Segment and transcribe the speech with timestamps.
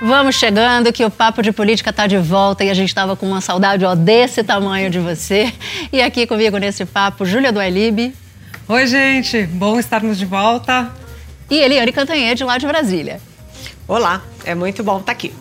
[0.00, 3.26] Vamos chegando que o Papo de Política está de volta e a gente estava com
[3.26, 5.52] uma saudade ó, desse tamanho de você.
[5.92, 8.14] E aqui comigo nesse papo, Júlia do Elib.
[8.68, 9.42] Oi, gente.
[9.46, 10.88] Bom estarmos de volta.
[11.50, 13.20] E Eliane Cantanhede, lá de Brasília.
[13.88, 15.34] Olá, é muito bom estar aqui.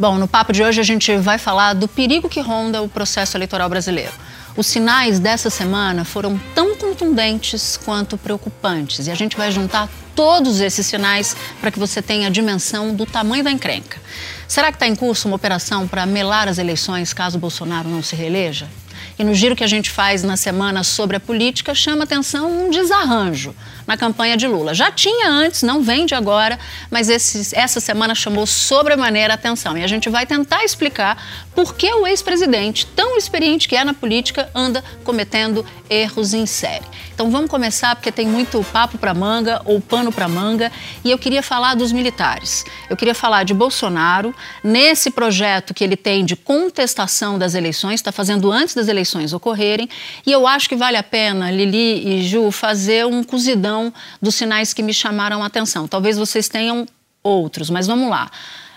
[0.00, 3.36] Bom, no papo de hoje a gente vai falar do perigo que ronda o processo
[3.36, 4.12] eleitoral brasileiro.
[4.56, 10.60] Os sinais dessa semana foram tão contundentes quanto preocupantes e a gente vai juntar todos
[10.60, 14.00] esses sinais para que você tenha a dimensão do tamanho da encrenca.
[14.48, 18.16] Será que está em curso uma operação para melar as eleições caso Bolsonaro não se
[18.16, 18.68] reeleja?
[19.16, 22.68] E no giro que a gente faz na semana sobre a política, chama atenção um
[22.68, 23.54] desarranjo
[23.88, 24.74] na campanha de Lula.
[24.74, 26.58] Já tinha antes, não vende agora,
[26.90, 29.78] mas esse, essa semana chamou sobremaneira atenção.
[29.78, 31.16] E a gente vai tentar explicar
[31.54, 36.84] por que o ex-presidente, tão experiente que é na política, anda cometendo erros em série.
[37.14, 40.70] Então vamos começar, porque tem muito papo para manga ou pano para manga,
[41.02, 42.64] e eu queria falar dos militares.
[42.90, 48.12] Eu queria falar de Bolsonaro, nesse projeto que ele tem de contestação das eleições, está
[48.12, 49.88] fazendo antes das eleições ocorrerem,
[50.26, 53.77] e eu acho que vale a pena, Lili e Ju, fazer um cozidão
[54.20, 55.88] dos sinais que me chamaram a atenção.
[55.88, 56.86] Talvez vocês tenham
[57.22, 58.30] outros, mas vamos lá.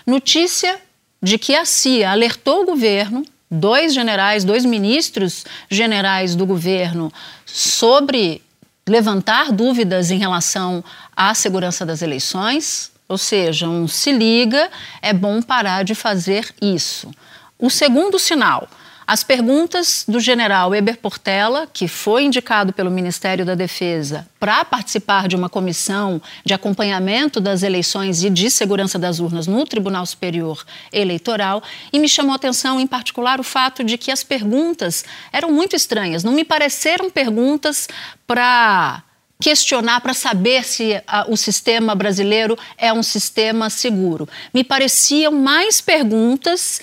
[0.06, 0.80] Notícia
[1.22, 7.12] de que a CIA alertou o governo dois generais, dois ministros generais do governo
[7.44, 8.42] sobre
[8.88, 10.82] levantar dúvidas em relação
[11.14, 14.70] à segurança das eleições, ou seja, um se liga,
[15.02, 17.10] é bom parar de fazer isso.
[17.58, 18.66] O segundo sinal,
[19.12, 25.28] as perguntas do general Eber Portela, que foi indicado pelo Ministério da Defesa para participar
[25.28, 30.64] de uma comissão de acompanhamento das eleições e de segurança das urnas no Tribunal Superior
[30.90, 35.52] Eleitoral, e me chamou a atenção, em particular, o fato de que as perguntas eram
[35.52, 37.88] muito estranhas, não me pareceram perguntas
[38.26, 39.02] para
[39.38, 44.26] questionar para saber se a, o sistema brasileiro é um sistema seguro.
[44.54, 46.80] Me pareciam mais perguntas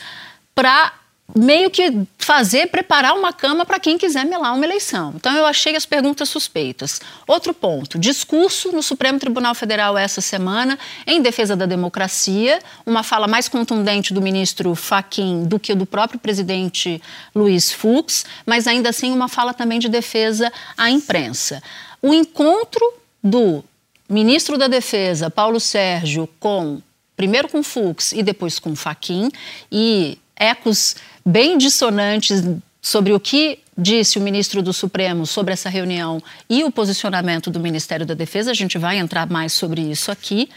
[0.53, 0.98] para
[1.35, 5.13] meio que fazer, preparar uma cama para quem quiser melar uma eleição.
[5.15, 6.99] Então eu achei as perguntas suspeitas.
[7.27, 13.27] Outro ponto, discurso no Supremo Tribunal Federal essa semana em defesa da democracia, uma fala
[13.27, 17.01] mais contundente do ministro Faquim do que do próprio presidente
[17.35, 21.61] Luiz Fux, mas ainda assim uma fala também de defesa à imprensa.
[22.01, 23.63] O encontro do
[24.09, 26.81] ministro da Defesa, Paulo Sérgio, com
[27.15, 29.29] primeiro com Fux e depois com Faquim
[29.71, 30.95] e ecos
[31.29, 32.43] bem dissonantes
[32.81, 37.59] sobre o que disse o ministro do Supremo sobre essa reunião e o posicionamento do
[37.59, 38.49] Ministério da Defesa.
[38.49, 40.49] A gente vai entrar mais sobre isso aqui.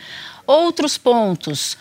[0.46, 1.76] Outros pontos: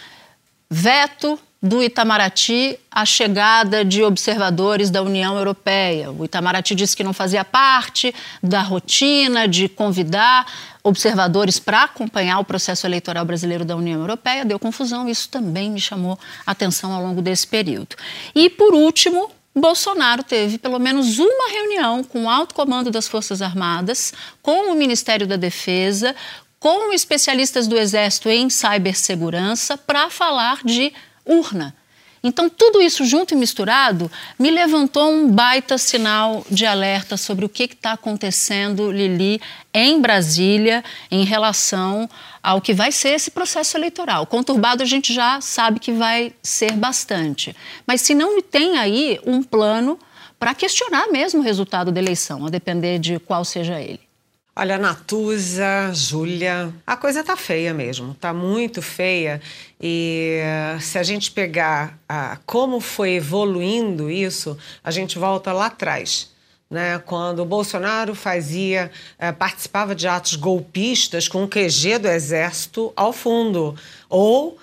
[0.69, 6.12] veto do Itamaraty à chegada de observadores da União Europeia.
[6.12, 10.48] O Itamaraty disse que não fazia parte da rotina de convidar
[10.84, 14.44] observadores para acompanhar o processo eleitoral brasileiro da União Europeia.
[14.44, 16.18] Deu confusão, isso também me chamou
[16.48, 17.96] atenção ao longo desse período.
[18.34, 23.40] E, por último, Bolsonaro teve pelo menos uma reunião com o alto comando das Forças
[23.40, 26.16] Armadas, com o Ministério da Defesa,
[26.60, 30.92] com especialistas do Exército em cibersegurança, para falar de
[31.26, 31.76] urna.
[32.24, 37.50] Então, tudo isso junto e misturado me levantou um baita sinal de alerta sobre o
[37.50, 39.42] que está acontecendo, Lili,
[39.74, 42.08] em Brasília, em relação
[42.44, 44.28] ao que vai ser esse processo eleitoral.
[44.28, 47.56] Conturbado a gente já sabe que vai ser bastante.
[47.88, 49.98] Mas se não tem aí um plano
[50.40, 54.11] para questionar mesmo o resultado da eleição, a depender de qual seja ele.
[54.54, 59.42] Olha, Natuza, Júlia, a coisa tá feia mesmo, tá muito feia.
[59.80, 60.42] E
[60.82, 66.30] se a gente pegar a, como foi evoluindo isso, a gente volta lá atrás.
[66.70, 68.90] Né, quando o Bolsonaro fazia,
[69.20, 73.76] eh, participava de atos golpistas com o QG do Exército ao fundo,
[74.08, 74.58] ou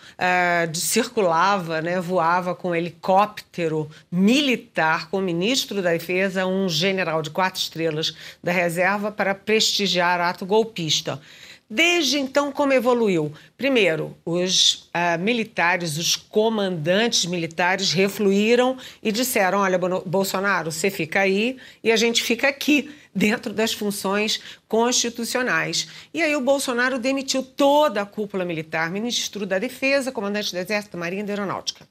[0.71, 7.23] de, circulava, né, voava com um helicóptero militar com o ministro da Defesa, um general
[7.23, 11.21] de quatro estrelas da reserva, para prestigiar ato golpista.
[11.71, 13.31] Desde então, como evoluiu?
[13.57, 21.59] Primeiro, os uh, militares, os comandantes militares refluíram e disseram: olha, Bolsonaro, você fica aí
[21.85, 25.89] e a gente fica aqui, dentro das funções constitucionais.
[26.15, 30.97] E aí o Bolsonaro demitiu toda a cúpula militar, ministro da Defesa, comandante do Exército,
[30.97, 31.87] Marinha e da Aeronáutica.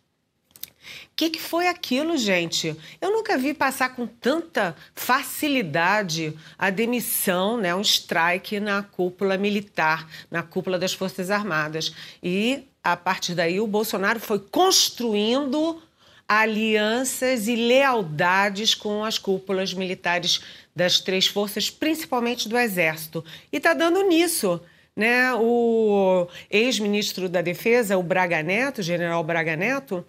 [1.18, 2.75] Que, que foi aquilo, gente?
[3.01, 10.07] Eu nunca vi passar com tanta facilidade a demissão, né, um strike na cúpula militar,
[10.30, 11.92] na cúpula das Forças Armadas.
[12.22, 15.81] E, a partir daí, o Bolsonaro foi construindo
[16.28, 20.42] alianças e lealdades com as cúpulas militares
[20.75, 23.25] das três forças, principalmente do Exército.
[23.51, 24.62] E está dando nisso.
[24.95, 25.33] Né?
[25.33, 30.06] O ex-ministro da Defesa, o Braga Neto, o general Braga Neto,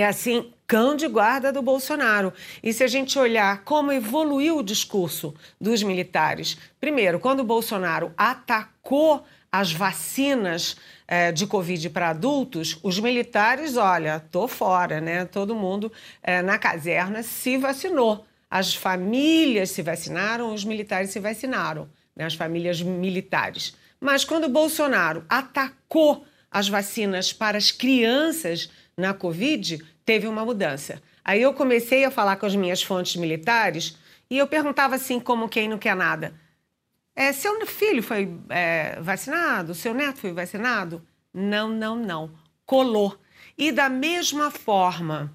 [0.00, 2.32] é assim, cão de guarda do Bolsonaro.
[2.62, 8.12] E se a gente olhar como evoluiu o discurso dos militares, primeiro, quando o Bolsonaro
[8.16, 10.76] atacou as vacinas
[11.06, 15.24] é, de Covid para adultos, os militares, olha, tô fora, né?
[15.24, 15.90] Todo mundo
[16.22, 18.26] é, na caserna se vacinou.
[18.50, 22.24] As famílias se vacinaram, os militares se vacinaram, né?
[22.24, 23.74] as famílias militares.
[24.00, 31.02] Mas quando o Bolsonaro atacou as vacinas para as crianças na Covid, teve uma mudança.
[31.24, 33.96] Aí eu comecei a falar com as minhas fontes militares
[34.30, 36.34] e eu perguntava assim, como quem não quer nada.
[37.14, 39.74] É, seu filho foi é, vacinado?
[39.74, 41.06] Seu neto foi vacinado?
[41.32, 42.30] Não, não, não.
[42.64, 43.18] Colou.
[43.56, 45.32] E da mesma forma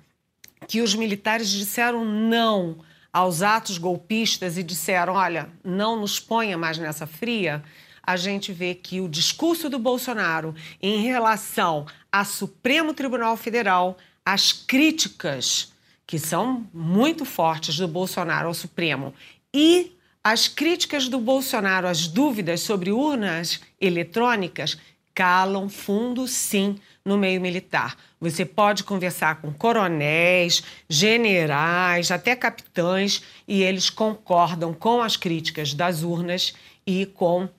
[0.68, 2.80] que os militares disseram não
[3.12, 7.64] aos atos golpistas e disseram: olha, não nos ponha mais nessa fria,
[8.04, 14.52] a gente vê que o discurso do Bolsonaro em relação ao Supremo Tribunal Federal, as
[14.52, 15.72] críticas
[16.06, 19.14] que são muito fortes do Bolsonaro ao Supremo
[19.54, 24.78] e as críticas do Bolsonaro, as dúvidas sobre urnas eletrônicas,
[25.16, 27.98] calam fundo, sim, no meio militar.
[28.20, 36.04] Você pode conversar com coronéis, generais, até capitães, e eles concordam com as críticas das
[36.04, 36.54] urnas
[36.86, 37.50] e com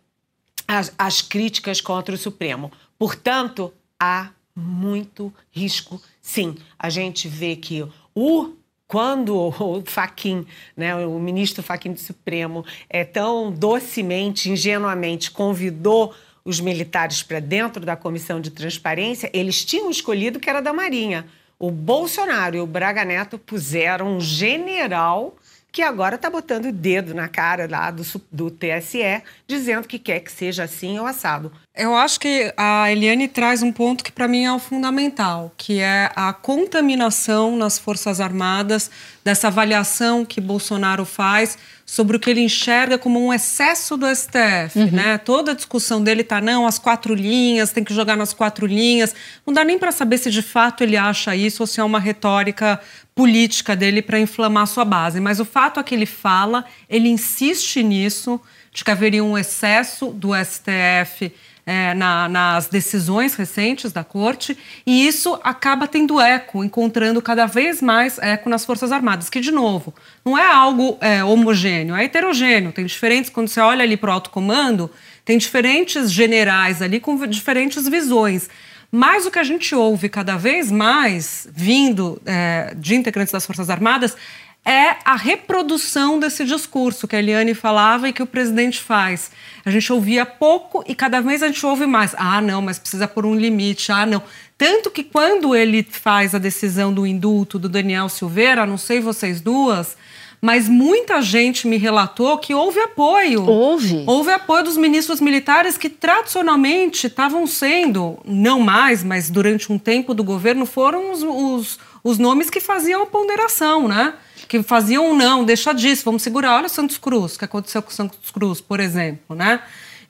[0.68, 2.70] as, as críticas contra o Supremo.
[2.96, 6.56] Portanto, há muito risco, sim.
[6.78, 8.54] A gente vê que o
[8.86, 10.46] quando o Faquin,
[10.76, 16.14] né, o ministro Faquin do Supremo, é tão docemente, ingenuamente convidou
[16.44, 21.24] os militares para dentro da comissão de transparência, eles tinham escolhido que era da Marinha.
[21.58, 25.36] O Bolsonaro e o Braga Neto puseram um general
[25.72, 30.20] que agora está botando o dedo na cara lá do, do TSE, dizendo que quer
[30.20, 31.50] que seja assim ou assado.
[31.74, 35.80] Eu acho que a Eliane traz um ponto que para mim é o fundamental, que
[35.80, 38.90] é a contaminação nas Forças Armadas,
[39.24, 44.78] dessa avaliação que Bolsonaro faz sobre o que ele enxerga como um excesso do STF,
[44.78, 44.90] uhum.
[44.90, 45.16] né?
[45.16, 49.14] Toda a discussão dele tá não, as quatro linhas, tem que jogar nas quatro linhas.
[49.46, 51.98] Não dá nem para saber se de fato ele acha isso ou se é uma
[51.98, 52.78] retórica
[53.14, 55.20] política dele para inflamar sua base.
[55.20, 58.38] Mas o fato é que ele fala, ele insiste nisso,
[58.72, 61.32] de que haveria um excesso do STF
[61.64, 67.80] é, na, nas decisões recentes da corte, e isso acaba tendo eco, encontrando cada vez
[67.80, 69.94] mais eco nas Forças Armadas, que, de novo,
[70.24, 72.72] não é algo é, homogêneo, é heterogêneo.
[72.72, 74.90] Tem diferentes, quando você olha ali para o alto comando,
[75.24, 78.48] tem diferentes generais ali com diferentes visões.
[78.90, 83.70] Mas o que a gente ouve cada vez mais vindo é, de integrantes das Forças
[83.70, 84.14] Armadas
[84.64, 89.32] é a reprodução desse discurso que a Eliane falava e que o presidente faz.
[89.64, 92.14] A gente ouvia pouco e cada vez a gente ouve mais.
[92.16, 93.90] Ah, não, mas precisa pôr um limite.
[93.90, 94.22] Ah, não.
[94.56, 99.40] Tanto que quando ele faz a decisão do indulto do Daniel Silveira, não sei vocês
[99.40, 99.96] duas,
[100.40, 103.44] mas muita gente me relatou que houve apoio.
[103.44, 104.04] Houve.
[104.06, 110.14] Houve apoio dos ministros militares que tradicionalmente estavam sendo, não mais, mas durante um tempo
[110.14, 114.14] do governo, foram os, os, os nomes que faziam a ponderação, né?
[114.52, 116.56] Que faziam não, deixa disso, vamos segurar.
[116.56, 119.60] Olha o Santos Cruz, o que aconteceu com o Santos Cruz, por exemplo, né?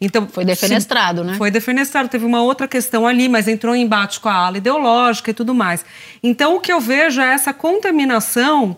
[0.01, 1.35] Então, foi defenestrado, né?
[1.35, 2.09] Foi defenestrado.
[2.09, 5.55] Teve uma outra questão ali, mas entrou em embate com a ala ideológica e tudo
[5.55, 5.85] mais.
[6.21, 8.77] Então, o que eu vejo é essa contaminação.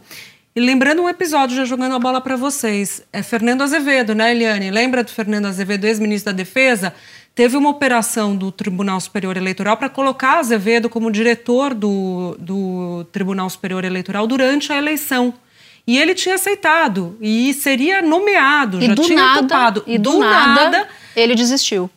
[0.55, 4.71] E lembrando um episódio, já jogando a bola para vocês, é Fernando Azevedo, né, Eliane?
[4.71, 6.93] Lembra do Fernando Azevedo, ex-ministro da Defesa?
[7.35, 13.49] Teve uma operação do Tribunal Superior Eleitoral para colocar Azevedo como diretor do, do Tribunal
[13.49, 15.33] Superior Eleitoral durante a eleição.
[15.87, 19.85] E ele tinha aceitado e seria nomeado, e já tinha nada, topado.
[19.87, 21.91] E do, do nada, nada, ele desistiu.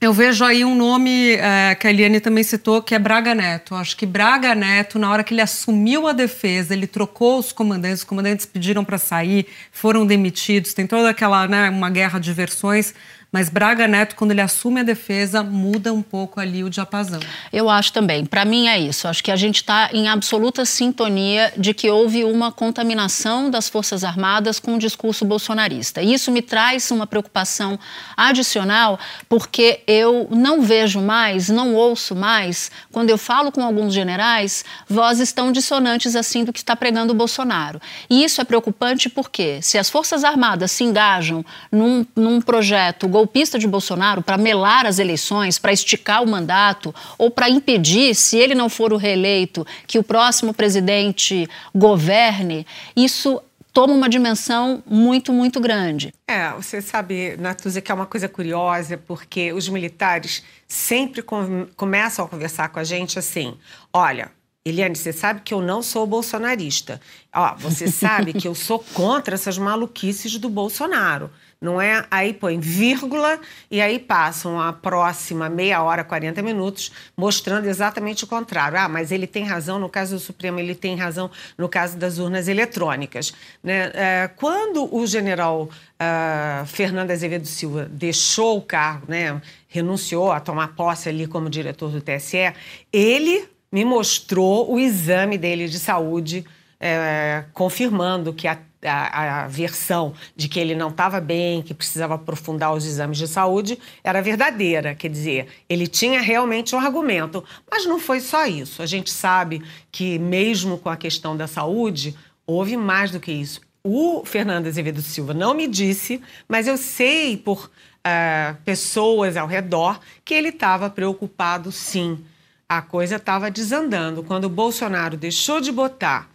[0.00, 3.74] Eu vejo aí um nome é, que a Eliane também citou, que é Braga Neto.
[3.74, 8.00] Acho que Braga Neto, na hora que ele assumiu a defesa, ele trocou os comandantes,
[8.00, 12.92] os comandantes pediram para sair, foram demitidos, tem toda aquela, né, uma guerra de versões.
[13.34, 17.18] Mas Braga Neto, quando ele assume a defesa, muda um pouco ali o diapasão.
[17.52, 18.24] Eu acho também.
[18.24, 19.08] Para mim é isso.
[19.08, 24.04] Acho que a gente está em absoluta sintonia de que houve uma contaminação das Forças
[24.04, 26.00] Armadas com o discurso bolsonarista.
[26.00, 27.76] E isso me traz uma preocupação
[28.16, 34.64] adicional, porque eu não vejo mais, não ouço mais, quando eu falo com alguns generais,
[34.88, 37.80] vozes tão dissonantes assim do que está pregando o Bolsonaro.
[38.08, 43.58] E isso é preocupante porque, se as Forças Armadas se engajam num, num projeto golpista
[43.58, 48.54] de Bolsonaro para melar as eleições, para esticar o mandato ou para impedir, se ele
[48.54, 53.40] não for o reeleito, que o próximo presidente governe, isso
[53.72, 56.12] toma uma dimensão muito, muito grande.
[56.28, 62.26] É, você sabe, Natuza, que é uma coisa curiosa, porque os militares sempre com, começam
[62.26, 63.56] a conversar com a gente assim:
[63.92, 64.30] olha,
[64.66, 66.98] Eliane, você sabe que eu não sou bolsonarista.
[67.34, 71.30] Ó, você sabe que eu sou contra essas maluquices do Bolsonaro.
[71.60, 72.04] Não é?
[72.10, 73.38] Aí põe vírgula
[73.70, 78.78] e aí passam a próxima meia hora, 40 minutos, mostrando exatamente o contrário.
[78.78, 82.18] Ah, mas ele tem razão no caso do Supremo, ele tem razão no caso das
[82.18, 83.32] urnas eletrônicas.
[83.62, 83.90] Né?
[83.94, 90.74] É, quando o general uh, Fernando Azevedo Silva deixou o cargo, né, renunciou a tomar
[90.74, 92.52] posse ali como diretor do TSE,
[92.92, 96.44] ele me mostrou o exame dele de saúde,
[96.78, 102.14] é, confirmando que a, a, a, versão de que ele não estava bem, que precisava
[102.14, 104.94] aprofundar os exames de saúde, era verdadeira.
[104.94, 107.42] Quer dizer, ele tinha realmente um argumento.
[107.68, 108.80] Mas não foi só isso.
[108.80, 112.14] A gente sabe que, mesmo com a questão da saúde,
[112.46, 113.60] houve mais do que isso.
[113.82, 117.68] O Fernando Azevedo Silva não me disse, mas eu sei por
[118.06, 122.24] uh, pessoas ao redor que ele estava preocupado sim
[122.68, 124.22] a coisa estava desandando.
[124.22, 126.28] Quando o Bolsonaro deixou de botar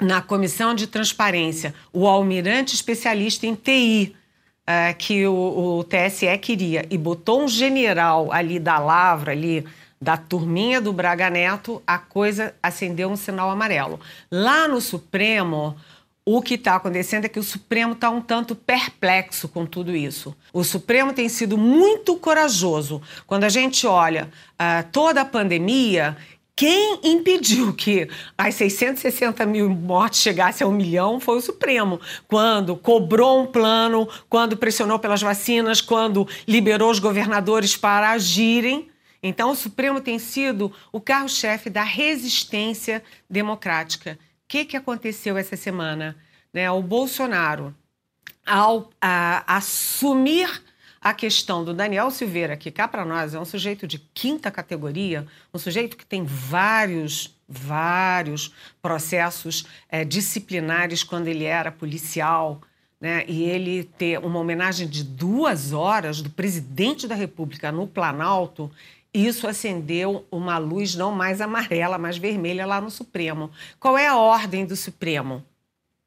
[0.00, 4.16] na comissão de transparência o almirante especialista em TI,
[4.62, 9.66] uh, que o, o, TSE queria, e botou um general ali da Lavra, ali
[10.00, 14.00] da turminha do Braga Neto, a coisa acendeu um sinal amarelo.
[14.30, 15.76] Lá no Supremo,
[16.24, 20.36] o que está acontecendo é que o Supremo está um tanto perplexo com tudo isso.
[20.52, 23.00] O Supremo tem sido muito corajoso.
[23.26, 26.16] Quando a gente olha uh, toda a pandemia,
[26.54, 31.98] quem impediu que as 660 mil mortes chegassem a um milhão foi o Supremo.
[32.28, 38.88] Quando cobrou um plano, quando pressionou pelas vacinas, quando liberou os governadores para agirem.
[39.22, 44.18] Então, o Supremo tem sido o carro-chefe da resistência democrática
[44.50, 46.16] que, que aconteceu essa semana?
[46.52, 46.68] Né?
[46.68, 47.72] O Bolsonaro,
[48.44, 50.50] ao a, assumir
[51.00, 55.24] a questão do Daniel Silveira, que cá para nós é um sujeito de quinta categoria,
[55.54, 58.52] um sujeito que tem vários, vários
[58.82, 62.60] processos é, disciplinares quando ele era policial,
[63.00, 63.24] né?
[63.28, 68.68] e ele ter uma homenagem de duas horas do presidente da República no Planalto,
[69.12, 73.50] isso acendeu uma luz não mais amarela, mas vermelha lá no Supremo.
[73.78, 75.44] Qual é a ordem do Supremo?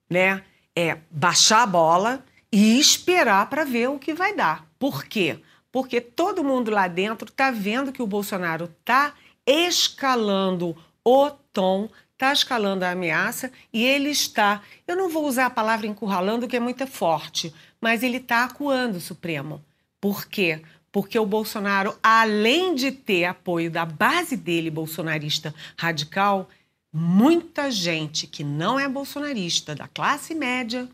[0.10, 0.44] Né?
[0.76, 4.66] É baixar a bola e esperar para ver o que vai dar.
[4.80, 5.40] Por quê?
[5.72, 9.14] Porque todo mundo lá dentro está vendo que o Bolsonaro está
[9.46, 15.50] escalando o tom, está escalando a ameaça e ele está, eu não vou usar a
[15.50, 19.64] palavra encurralando, que é muito forte, mas ele está acuando o Supremo.
[20.00, 20.62] Por quê?
[20.94, 26.48] Porque o Bolsonaro, além de ter apoio da base dele, bolsonarista radical,
[26.94, 30.88] muita gente que não é bolsonarista, da classe média,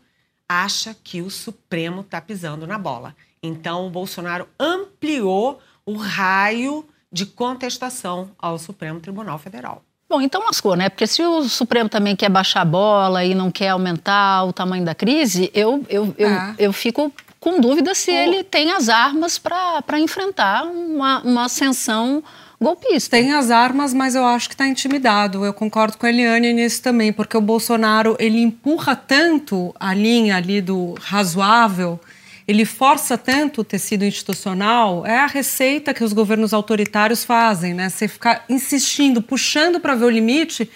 [0.48, 3.14] acha que o Supremo está pisando na bola.
[3.42, 9.82] Então, o Bolsonaro ampliou o raio de contestação ao Supremo Tribunal Federal.
[10.08, 10.88] Bom, então lascou, né?
[10.88, 14.84] Porque se o Supremo também quer baixar a bola e não quer aumentar o tamanho
[14.84, 16.54] da crise, eu, eu, eu, é.
[16.58, 22.22] eu fico com dúvida se ele tem as armas para enfrentar uma, uma ascensão
[22.60, 23.16] golpista.
[23.16, 25.44] Tem as armas, mas eu acho que está intimidado.
[25.44, 30.36] Eu concordo com a Eliane nisso também, porque o Bolsonaro ele empurra tanto a linha
[30.36, 31.98] ali do razoável,
[32.46, 37.88] ele força tanto o tecido institucional, é a receita que os governos autoritários fazem, né?
[37.88, 40.70] Você ficar insistindo, puxando para ver o limite,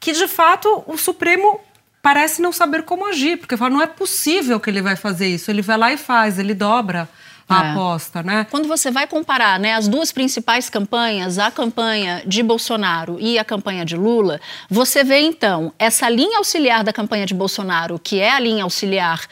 [0.00, 1.60] que de fato o Supremo
[2.08, 5.50] parece não saber como agir, porque fala, não é possível que ele vai fazer isso.
[5.50, 7.06] Ele vai lá e faz, ele dobra
[7.46, 7.70] a é.
[7.70, 8.46] aposta, né?
[8.50, 13.44] Quando você vai comparar né, as duas principais campanhas, a campanha de Bolsonaro e a
[13.44, 18.30] campanha de Lula, você vê então essa linha auxiliar da campanha de Bolsonaro, que é
[18.30, 19.26] a linha auxiliar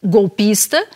[0.00, 0.86] golpista,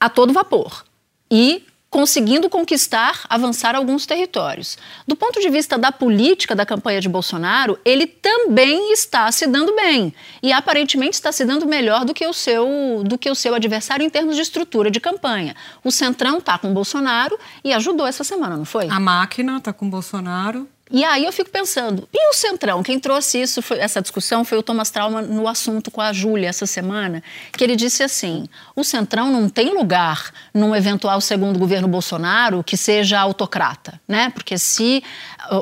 [0.00, 0.84] a todo vapor.
[1.30, 4.78] E conseguindo conquistar, avançar alguns territórios.
[5.06, 9.74] Do ponto de vista da política da campanha de Bolsonaro, ele também está se dando
[9.74, 13.54] bem e aparentemente está se dando melhor do que o seu, do que o seu
[13.54, 15.56] adversário em termos de estrutura de campanha.
[15.82, 18.88] O Centrão está com Bolsonaro e ajudou essa semana, não foi?
[18.88, 20.68] A máquina está com Bolsonaro.
[20.92, 22.82] E aí eu fico pensando, e o Centrão?
[22.82, 26.48] Quem trouxe isso, foi, essa discussão, foi o Thomas Trauma no assunto com a Júlia
[26.48, 31.86] essa semana, que ele disse assim: o Centrão não tem lugar num eventual segundo governo
[31.86, 34.30] Bolsonaro que seja autocrata, né?
[34.30, 35.02] Porque se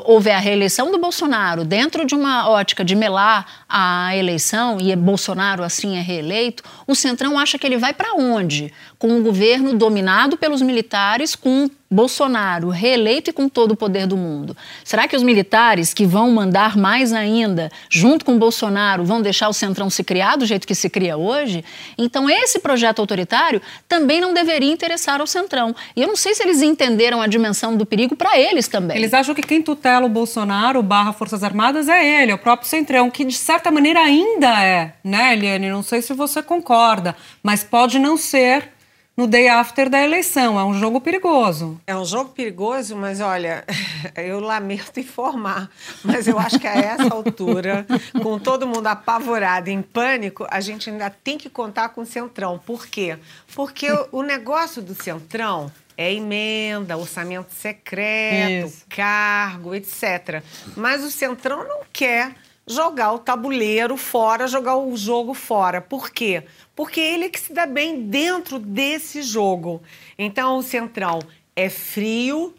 [0.05, 5.63] houver a reeleição do Bolsonaro dentro de uma ótica de melar a eleição, e Bolsonaro
[5.63, 8.73] assim é reeleito, o Centrão acha que ele vai para onde?
[8.97, 14.15] Com um governo dominado pelos militares, com Bolsonaro reeleito e com todo o poder do
[14.15, 14.55] mundo.
[14.83, 19.53] Será que os militares que vão mandar mais ainda, junto com Bolsonaro, vão deixar o
[19.53, 21.65] Centrão se criar do jeito que se cria hoje?
[21.97, 25.75] Então, esse projeto autoritário também não deveria interessar ao Centrão.
[25.95, 28.97] E eu não sei se eles entenderam a dimensão do perigo para eles também.
[28.97, 32.67] Eles acham que quem tutela o Bolsonaro barra Forças Armadas é ele, é o próprio
[32.67, 35.69] Centrão, que de certa maneira ainda é, né, Eliane?
[35.69, 38.71] Não sei se você concorda, mas pode não ser
[39.15, 40.59] no day after da eleição.
[40.59, 41.79] É um jogo perigoso.
[41.85, 43.63] É um jogo perigoso, mas olha,
[44.17, 45.69] eu lamento informar,
[46.03, 47.85] mas eu acho que a essa altura,
[48.23, 52.57] com todo mundo apavorado, em pânico, a gente ainda tem que contar com o Centrão.
[52.57, 53.19] Por quê?
[53.53, 58.85] Porque o negócio do Centrão é emenda, orçamento secreto, Isso.
[58.87, 60.41] cargo, etc.
[60.73, 65.81] Mas o Centrão não quer jogar o tabuleiro fora, jogar o jogo fora.
[65.81, 66.43] Por quê?
[66.73, 69.83] Porque ele é que se dá bem dentro desse jogo.
[70.17, 71.19] Então, o Centrão
[71.53, 72.55] é frio,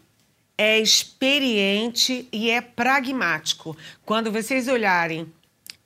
[0.55, 3.75] é experiente e é pragmático.
[4.05, 5.33] Quando vocês olharem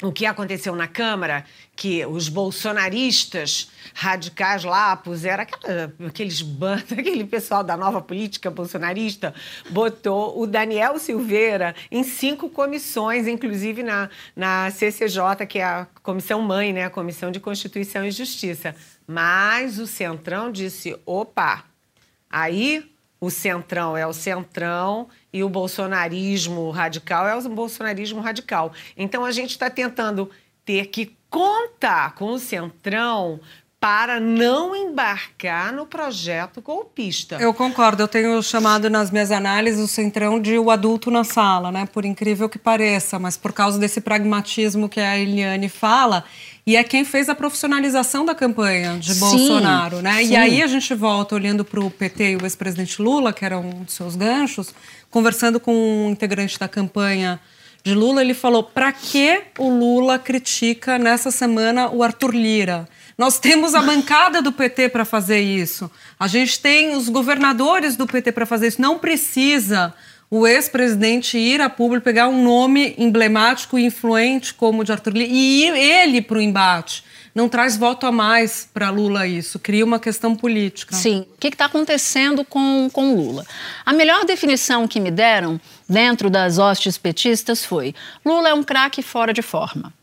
[0.04, 7.24] o que aconteceu na Câmara, que os bolsonaristas radicais lá puseram aquela, aqueles bandos, aquele
[7.24, 9.34] pessoal da nova política bolsonarista,
[9.70, 16.42] botou o Daniel Silveira em cinco comissões, inclusive na, na CCJ, que é a comissão
[16.42, 18.76] mãe, né, a Comissão de Constituição e Justiça.
[19.08, 21.64] Mas o Centrão disse: opa,
[22.30, 28.72] aí o centrão é o centrão e o bolsonarismo radical é o bolsonarismo radical.
[28.98, 30.30] Então a gente está tentando
[30.64, 33.40] ter que contar com o centrão
[33.80, 37.36] para não embarcar no projeto golpista.
[37.36, 41.72] Eu concordo, eu tenho chamado nas minhas análises o centrão de o adulto na sala,
[41.72, 41.86] né?
[41.86, 46.24] Por incrível que pareça, mas por causa desse pragmatismo que a Eliane fala,
[46.68, 50.24] e é quem fez a profissionalização da campanha de sim, Bolsonaro, né?
[50.24, 50.32] Sim.
[50.32, 53.60] E aí a gente volta olhando para o PT e o ex-presidente Lula, que era
[53.60, 54.74] um dos seus ganchos,
[55.12, 57.40] conversando com um integrante da campanha
[57.84, 62.90] de Lula, ele falou: para que o Lula critica nessa semana o Arthur Lira?
[63.16, 65.90] Nós temos a bancada do PT para fazer isso.
[66.20, 68.82] A gente tem os governadores do PT para fazer isso.
[68.82, 69.94] Não precisa
[70.30, 75.14] o ex-presidente ir a público, pegar um nome emblemático e influente como o de Arthur
[75.14, 77.04] Lira e ir ele para o embate.
[77.34, 80.96] Não traz voto a mais para Lula isso, cria uma questão política.
[80.96, 81.26] Sim.
[81.36, 83.46] O que está acontecendo com, com Lula?
[83.86, 87.94] A melhor definição que me deram dentro das hostes petistas foi:
[88.26, 89.94] Lula é um craque fora de forma.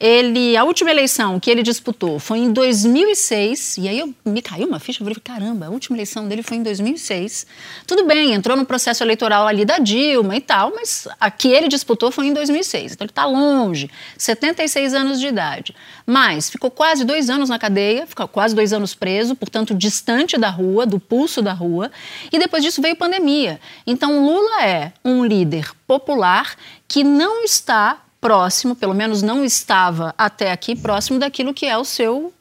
[0.00, 4.68] Ele, a última eleição que ele disputou foi em 2006, e aí eu, me caiu
[4.68, 7.44] uma ficha, eu falei, caramba, a última eleição dele foi em 2006.
[7.84, 11.66] Tudo bem, entrou no processo eleitoral ali da Dilma e tal, mas a que ele
[11.66, 15.74] disputou foi em 2006, então ele está longe, 76 anos de idade.
[16.06, 20.48] Mas ficou quase dois anos na cadeia, ficou quase dois anos preso, portanto distante da
[20.48, 21.90] rua, do pulso da rua,
[22.30, 23.60] e depois disso veio pandemia.
[23.84, 26.54] Então Lula é um líder popular
[26.86, 31.84] que não está próximo, pelo menos não estava até aqui próximo daquilo que é o
[31.84, 32.32] seu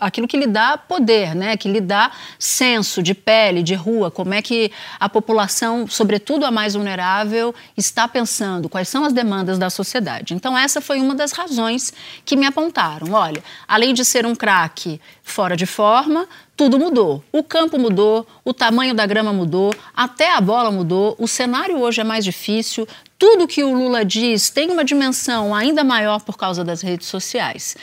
[0.00, 1.56] aquilo que lhe dá poder, né?
[1.56, 6.50] que lhe dá senso de pele, de rua, como é que a população, sobretudo a
[6.50, 10.34] mais vulnerável, está pensando, quais são as demandas da sociedade.
[10.34, 11.92] Então, essa foi uma das razões
[12.24, 13.12] que me apontaram.
[13.12, 16.26] Olha, além de ser um craque fora de forma,
[16.56, 17.22] tudo mudou.
[17.32, 22.00] O campo mudou, o tamanho da grama mudou, até a bola mudou, o cenário hoje
[22.00, 22.86] é mais difícil,
[23.24, 27.74] tudo que o Lula diz tem uma dimensão ainda maior por causa das redes sociais.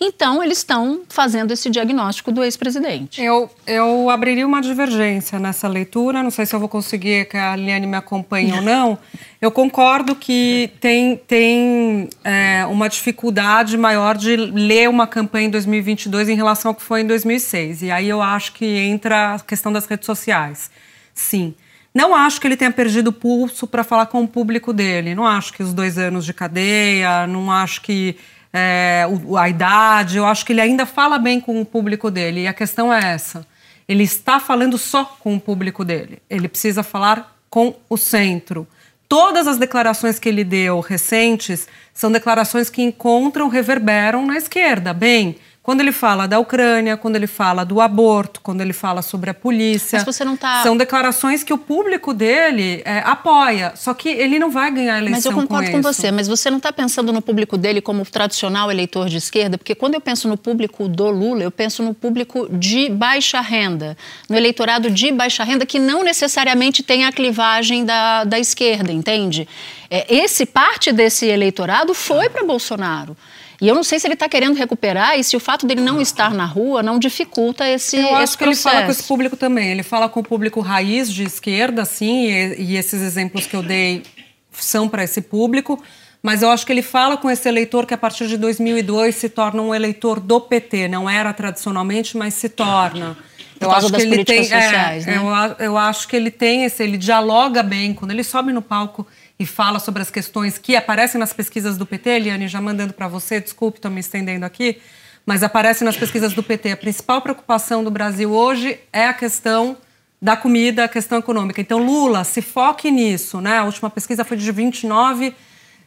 [0.00, 3.22] Então, eles estão fazendo esse diagnóstico do ex-presidente.
[3.22, 7.54] Eu, eu abriria uma divergência nessa leitura, não sei se eu vou conseguir que a
[7.54, 8.98] Liane me acompanhe ou não.
[9.40, 16.28] Eu concordo que tem, tem é, uma dificuldade maior de ler uma campanha em 2022
[16.28, 17.80] em relação ao que foi em 2006.
[17.80, 20.70] E aí eu acho que entra a questão das redes sociais.
[21.14, 21.54] Sim.
[21.94, 25.14] Não acho que ele tenha perdido o pulso para falar com o público dele.
[25.14, 28.16] Não acho que os dois anos de cadeia, não acho que
[28.52, 29.04] é,
[29.38, 32.42] a idade, eu acho que ele ainda fala bem com o público dele.
[32.42, 33.46] E a questão é essa.
[33.88, 36.22] ele está falando só com o público dele.
[36.30, 38.66] Ele precisa falar com o centro.
[39.08, 44.94] Todas as declarações que ele deu recentes são declarações que encontram, reverberam na esquerda.
[44.94, 49.28] Bem, quando ele fala da Ucrânia, quando ele fala do aborto, quando ele fala sobre
[49.28, 49.98] a polícia.
[49.98, 50.62] Mas você não tá...
[50.62, 53.74] São declarações que o público dele é, apoia.
[53.76, 55.16] Só que ele não vai ganhar a eleição.
[55.16, 58.06] Mas eu concordo com, com, você, mas você não está pensando no público dele como
[58.06, 59.58] tradicional eleitor de esquerda?
[59.58, 63.98] Porque quando eu penso no público do Lula, eu penso no público de baixa renda,
[64.30, 69.46] no eleitorado de baixa renda que não necessariamente tem a clivagem da, da esquerda, entende?
[69.90, 73.14] É, esse parte desse eleitorado foi para Bolsonaro.
[73.60, 76.00] E eu não sei se ele está querendo recuperar e se o fato dele não
[76.00, 78.68] estar na rua não dificulta esse, eu acho esse que processo.
[78.68, 79.68] ele fala com esse público também.
[79.70, 83.62] Ele fala com o público raiz de esquerda, sim, e, e esses exemplos que eu
[83.62, 84.02] dei
[84.50, 85.82] são para esse público.
[86.22, 89.28] Mas eu acho que ele fala com esse eleitor que a partir de 2002 se
[89.28, 90.88] torna um eleitor do PT.
[90.88, 93.16] Não era tradicionalmente, mas se torna.
[93.58, 95.16] Eu acho que ele tem, sociais, é, né?
[95.18, 99.06] eu, eu acho que ele tem esse, ele dialoga bem quando ele sobe no palco
[99.40, 103.08] e fala sobre as questões que aparecem nas pesquisas do PT, Eliane, já mandando para
[103.08, 104.76] você, desculpe, estou me estendendo aqui,
[105.24, 106.72] mas aparece nas pesquisas do PT.
[106.72, 109.78] A principal preocupação do Brasil hoje é a questão
[110.20, 111.58] da comida, a questão econômica.
[111.58, 113.56] Então, Lula, se foque nisso, né?
[113.56, 115.34] A última pesquisa foi de 29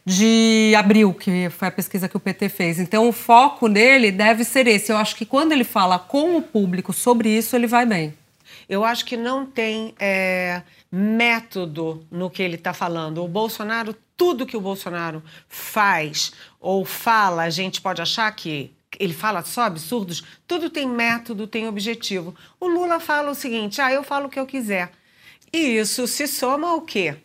[0.04, 2.80] de abril, que foi a pesquisa que o PT fez.
[2.80, 4.90] Então, o foco dele deve ser esse.
[4.90, 8.14] Eu acho que quando ele fala com o público sobre isso, ele vai bem.
[8.68, 13.22] Eu acho que não tem é, método no que ele está falando.
[13.22, 19.12] O Bolsonaro, tudo que o Bolsonaro faz ou fala, a gente pode achar que ele
[19.12, 22.34] fala só absurdos, tudo tem método, tem objetivo.
[22.60, 24.92] O Lula fala o seguinte: ah, eu falo o que eu quiser.
[25.52, 27.16] E isso se soma ao quê?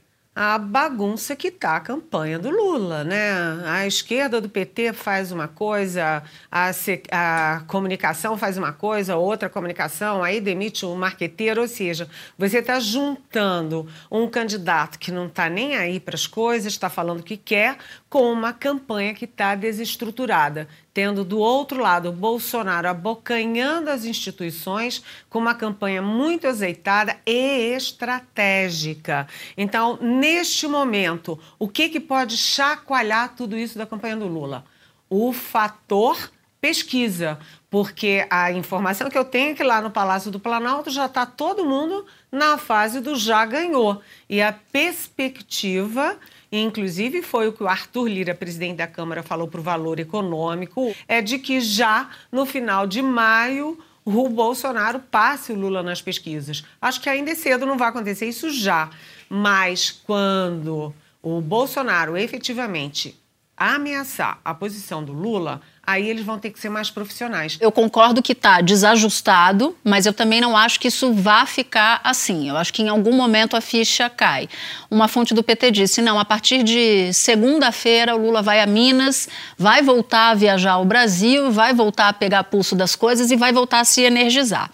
[0.41, 3.29] A bagunça que está a campanha do Lula, né?
[3.65, 6.71] A esquerda do PT faz uma coisa, a,
[7.11, 12.79] a comunicação faz uma coisa, outra comunicação, aí demite um marqueteiro, ou seja, você está
[12.79, 17.35] juntando um candidato que não está nem aí para as coisas, está falando o que
[17.35, 17.77] quer,
[18.09, 25.39] com uma campanha que está desestruturada, tendo do outro lado Bolsonaro abocanhando as instituições com
[25.39, 29.27] uma campanha muito azeitada e estratégica.
[29.57, 34.65] Então, neste momento, o que, que pode chacoalhar tudo isso da campanha do Lula?
[35.09, 40.39] O fator pesquisa, porque a informação que eu tenho é que lá no Palácio do
[40.39, 44.01] Planalto já está todo mundo na fase do já ganhou.
[44.29, 46.17] E a perspectiva
[46.51, 50.95] inclusive foi o que o Arthur Lira, presidente da Câmara, falou para o Valor Econômico,
[51.07, 56.63] é de que já no final de maio o Bolsonaro passe o Lula nas pesquisas.
[56.81, 58.89] Acho que ainda é cedo, não vai acontecer isso já.
[59.29, 63.19] Mas quando o Bolsonaro efetivamente
[63.55, 67.57] ameaçar a posição do Lula, aí eles vão ter que ser mais profissionais.
[67.59, 72.47] Eu concordo que está desajustado, mas eu também não acho que isso vá ficar assim.
[72.47, 74.47] Eu acho que em algum momento a ficha cai.
[74.91, 79.27] Uma fonte do PT disse: não, a partir de segunda-feira o Lula vai a Minas,
[79.57, 83.51] vai voltar a viajar ao Brasil, vai voltar a pegar pulso das coisas e vai
[83.51, 84.69] voltar a se energizar.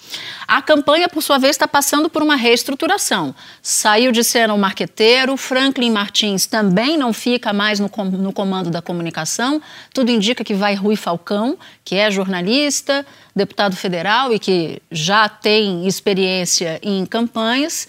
[0.47, 3.33] A campanha, por sua vez, está passando por uma reestruturação.
[3.61, 8.81] Saiu de cena o marqueteiro, Franklin Martins também não fica mais no, no comando da
[8.81, 9.61] comunicação.
[9.93, 15.85] Tudo indica que vai Rui Falcão, que é jornalista, deputado federal e que já tem
[15.85, 17.87] experiência em campanhas.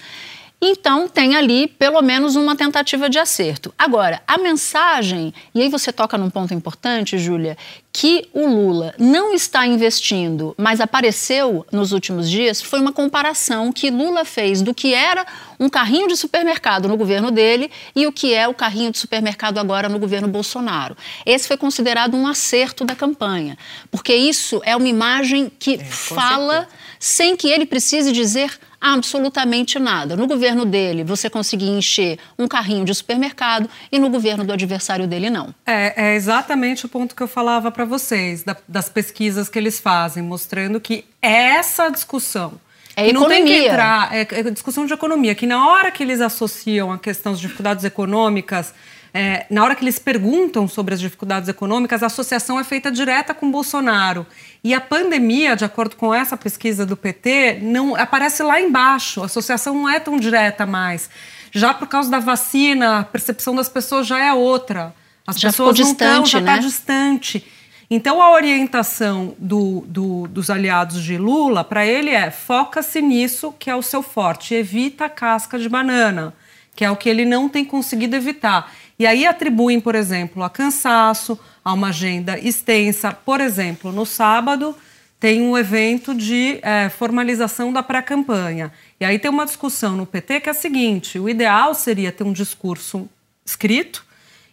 [0.61, 3.73] Então, tem ali pelo menos uma tentativa de acerto.
[3.79, 7.57] Agora, a mensagem, e aí você toca num ponto importante, Júlia,
[7.99, 13.89] que o Lula não está investindo, mas apareceu nos últimos dias, foi uma comparação que
[13.89, 15.27] Lula fez do que era
[15.59, 19.57] um carrinho de supermercado no governo dele e o que é o carrinho de supermercado
[19.57, 20.95] agora no governo Bolsonaro.
[21.25, 23.57] Esse foi considerado um acerto da campanha,
[23.91, 30.17] porque isso é uma imagem que é, fala sem que ele precise dizer absolutamente nada.
[30.17, 35.07] No governo dele, você conseguia encher um carrinho de supermercado e no governo do adversário
[35.07, 35.55] dele, não.
[35.65, 39.81] É, é exatamente o ponto que eu falava para vocês, da, das pesquisas que eles
[39.81, 42.61] fazem, mostrando que essa discussão.
[42.95, 46.21] É não tem que entrar, é, é discussão de economia, que na hora que eles
[46.21, 48.73] associam a questão das dificuldades econômicas
[49.19, 53.33] é, na hora que eles perguntam sobre as dificuldades econômicas, a associação é feita direta
[53.33, 54.27] com Bolsonaro.
[54.63, 59.23] E a pandemia, de acordo com essa pesquisa do PT, não aparece lá embaixo.
[59.23, 61.09] A associação não é tão direta mais.
[61.51, 64.95] Já por causa da vacina, a percepção das pessoas já é outra.
[65.27, 66.59] As já pessoas ficou não distante, estão, já está né?
[66.59, 67.47] distante.
[67.89, 73.71] Então, a orientação do, do, dos aliados de Lula para ele é foca-se nisso que
[73.71, 76.35] é o seu forte, evita a casca de banana,
[76.75, 78.73] que é o que ele não tem conseguido evitar.
[78.99, 83.13] E aí atribuem, por exemplo, a cansaço, a uma agenda extensa.
[83.13, 84.77] Por exemplo, no sábado
[85.21, 88.73] tem um evento de é, formalização da pré-campanha.
[88.99, 92.25] E aí tem uma discussão no PT que é a seguinte: o ideal seria ter
[92.25, 93.09] um discurso
[93.45, 94.06] escrito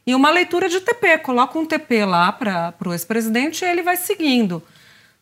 [0.05, 1.17] e uma leitura de TP.
[1.19, 4.61] Coloca um TP lá para o ex-presidente e ele vai seguindo.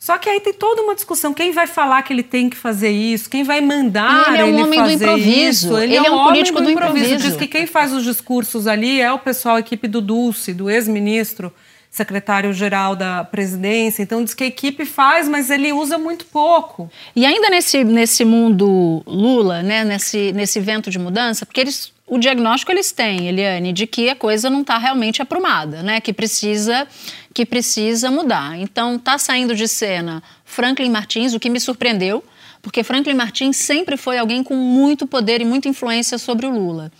[0.01, 1.31] Só que aí tem toda uma discussão.
[1.31, 3.29] Quem vai falar que ele tem que fazer isso?
[3.29, 5.67] Quem vai mandar ele, é um ele homem fazer do improviso.
[5.67, 5.77] isso?
[5.77, 7.05] Ele, ele é um, político do improviso.
[7.05, 7.29] improviso.
[7.29, 10.71] Diz que quem faz os discursos ali é o pessoal, a equipe do Dulce, do
[10.71, 11.53] ex-ministro,
[11.91, 14.01] secretário-geral da presidência.
[14.01, 16.89] Então diz que a equipe faz, mas ele usa muito pouco.
[17.15, 22.17] E ainda nesse, nesse mundo Lula, né, nesse, nesse vento de mudança, porque eles o
[22.17, 26.01] diagnóstico eles têm, Eliane, de que a coisa não está realmente aprumada, né?
[26.01, 26.85] Que precisa,
[27.33, 28.59] que precisa mudar.
[28.59, 32.21] Então, está saindo de cena Franklin Martins, o que me surpreendeu,
[32.61, 36.91] porque Franklin Martins sempre foi alguém com muito poder e muita influência sobre o Lula.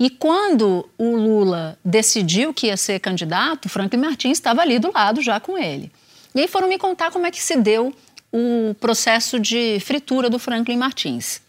[0.00, 5.20] E quando o Lula decidiu que ia ser candidato, Franklin Martins estava ali do lado
[5.20, 5.92] já com ele.
[6.34, 7.94] E aí foram me contar como é que se deu
[8.32, 11.46] o processo de fritura do Franklin Martins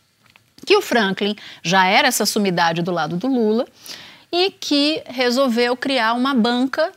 [0.66, 3.68] que o Franklin já era essa sumidade do lado do Lula
[4.32, 6.92] e que resolveu criar uma banca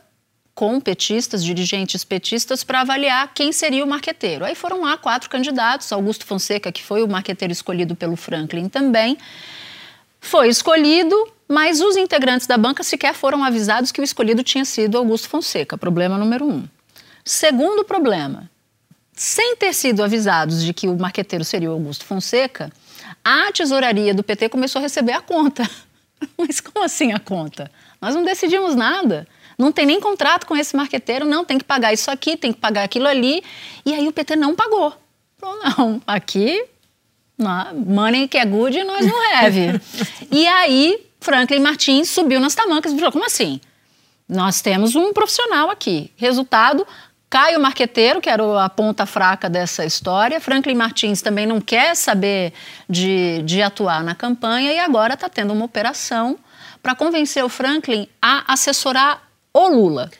[0.55, 4.45] com petistas, dirigentes petistas, para avaliar quem seria o marqueteiro.
[4.45, 9.17] Aí foram lá quatro candidatos, Augusto Fonseca, que foi o marqueteiro escolhido pelo Franklin também,
[10.21, 11.15] foi escolhido,
[11.49, 15.77] mas os integrantes da banca sequer foram avisados que o escolhido tinha sido Augusto Fonseca,
[15.77, 16.65] problema número um.
[17.25, 18.49] Segundo problema,
[19.13, 22.71] sem ter sido avisados de que o marqueteiro seria Augusto Fonseca,
[23.23, 25.69] a tesouraria do PT começou a receber a conta.
[26.37, 27.71] Mas como assim a conta?
[28.01, 29.27] Nós não decidimos nada.
[29.57, 31.45] Não tem nem contrato com esse marqueteiro, não.
[31.45, 33.43] Tem que pagar isso aqui, tem que pagar aquilo ali.
[33.85, 34.93] E aí o PT não pagou.
[35.37, 36.65] Falou, não, aqui,
[37.85, 39.81] money que é good, nós não have.
[40.31, 43.59] e aí Franklin Martins subiu nas tamancas e falou, como assim?
[44.27, 46.11] Nós temos um profissional aqui.
[46.15, 46.87] Resultado,
[47.33, 50.39] Caio Marqueteiro, que era a ponta fraca dessa história.
[50.39, 52.53] Franklin Martins também não quer saber
[52.87, 56.37] de, de atuar na campanha e agora está tendo uma operação
[56.83, 60.11] para convencer o Franklin a assessorar o Lula.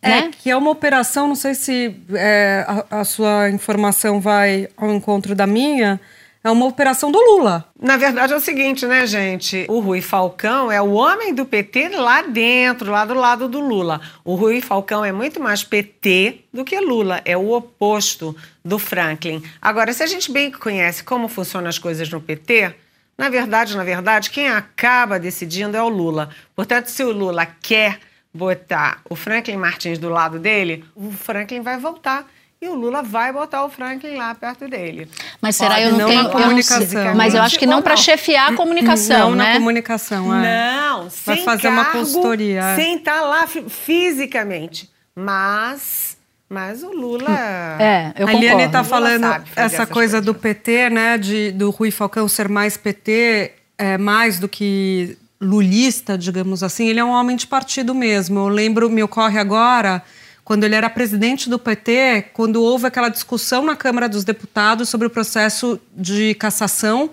[0.00, 0.30] É, né?
[0.40, 5.34] que é uma operação, não sei se é, a, a sua informação vai ao encontro
[5.34, 6.00] da minha,
[6.42, 7.66] é uma operação do Lula.
[7.80, 9.66] Na verdade é o seguinte, né, gente?
[9.68, 14.00] O Rui Falcão é o homem do PT lá dentro, lá do lado do Lula.
[14.24, 19.42] O Rui Falcão é muito mais PT do que Lula, é o oposto do Franklin.
[19.60, 22.74] Agora, se a gente bem conhece como funcionam as coisas no PT,
[23.18, 26.30] na verdade, na verdade, quem acaba decidindo é o Lula.
[26.56, 28.00] Portanto, se o Lula quer
[28.32, 32.26] botar o Franklin Martins do lado dele, o Franklin vai voltar
[32.62, 35.08] e o Lula vai botar o Franklin lá perto dele.
[35.40, 37.14] Mas será Pode, eu não, não tenho comunicação?
[37.14, 39.52] Mas eu acho que não para chefiar a comunicação, não né?
[39.52, 40.76] na comunicação, é.
[40.76, 46.18] Não, vai fazer cargo, uma consultoria, sem estar tá lá fisicamente, mas
[46.50, 47.30] mas o Lula.
[47.78, 49.24] É, eu A Liane está falando
[49.56, 51.16] essa coisa do PT, né?
[51.16, 56.88] De, do Rui Falcão ser mais PT, é, mais do que lulista, digamos assim.
[56.88, 58.40] Ele é um homem de partido mesmo.
[58.40, 60.02] Eu lembro, me ocorre agora
[60.50, 65.06] quando ele era presidente do PT, quando houve aquela discussão na Câmara dos Deputados sobre
[65.06, 67.10] o processo de cassação,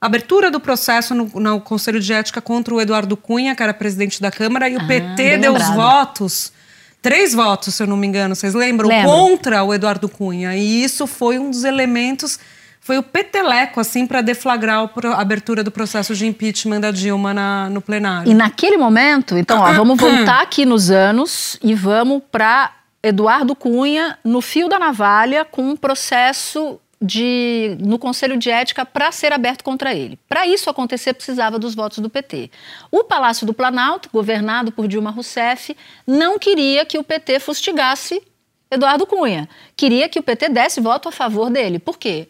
[0.00, 4.20] abertura do processo no, no Conselho de Ética contra o Eduardo Cunha, que era presidente
[4.20, 5.70] da Câmara, e o ah, PT deu lembrado.
[5.70, 6.52] os votos,
[7.00, 8.88] três votos, se eu não me engano, vocês lembram?
[8.88, 9.08] Lembro.
[9.08, 10.56] Contra o Eduardo Cunha.
[10.56, 12.40] E isso foi um dos elementos
[12.82, 17.68] foi o peteleco, assim, para deflagrar a abertura do processo de impeachment da Dilma na,
[17.68, 18.28] no plenário.
[18.28, 24.18] E naquele momento, então, ó, vamos voltar aqui nos anos e vamos para Eduardo Cunha
[24.22, 29.64] no fio da navalha com um processo de, no Conselho de Ética para ser aberto
[29.64, 30.18] contra ele.
[30.28, 32.50] Para isso acontecer, precisava dos votos do PT.
[32.90, 35.74] O Palácio do Planalto, governado por Dilma Rousseff,
[36.06, 38.22] não queria que o PT fustigasse
[38.70, 39.48] Eduardo Cunha.
[39.74, 41.78] Queria que o PT desse voto a favor dele.
[41.78, 42.28] Por quê?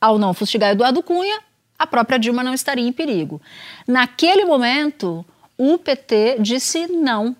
[0.00, 1.40] Ao não fustigar Eduardo Cunha,
[1.76, 3.42] a própria Dilma não estaria em perigo.
[3.88, 5.26] Naquele momento,
[5.58, 7.36] o PT disse não